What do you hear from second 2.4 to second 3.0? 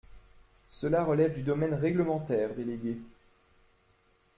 délégué.